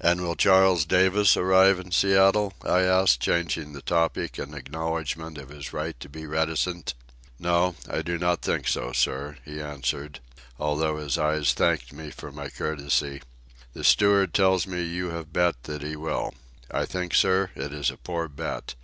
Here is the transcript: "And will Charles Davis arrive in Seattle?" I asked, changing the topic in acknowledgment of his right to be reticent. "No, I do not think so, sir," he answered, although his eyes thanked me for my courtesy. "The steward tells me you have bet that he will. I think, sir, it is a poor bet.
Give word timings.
"And 0.00 0.20
will 0.20 0.36
Charles 0.36 0.84
Davis 0.84 1.36
arrive 1.36 1.80
in 1.80 1.90
Seattle?" 1.90 2.52
I 2.62 2.82
asked, 2.82 3.18
changing 3.18 3.72
the 3.72 3.82
topic 3.82 4.38
in 4.38 4.54
acknowledgment 4.54 5.36
of 5.36 5.48
his 5.48 5.72
right 5.72 5.98
to 5.98 6.08
be 6.08 6.26
reticent. 6.26 6.94
"No, 7.40 7.74
I 7.90 8.02
do 8.02 8.18
not 8.18 8.40
think 8.40 8.68
so, 8.68 8.92
sir," 8.92 9.38
he 9.44 9.60
answered, 9.60 10.20
although 10.60 10.98
his 10.98 11.18
eyes 11.18 11.54
thanked 11.54 11.92
me 11.92 12.12
for 12.12 12.30
my 12.30 12.50
courtesy. 12.50 13.20
"The 13.72 13.82
steward 13.82 14.32
tells 14.32 14.64
me 14.68 14.80
you 14.84 15.10
have 15.10 15.32
bet 15.32 15.64
that 15.64 15.82
he 15.82 15.96
will. 15.96 16.34
I 16.70 16.86
think, 16.86 17.12
sir, 17.12 17.50
it 17.56 17.72
is 17.72 17.90
a 17.90 17.96
poor 17.96 18.28
bet. 18.28 18.76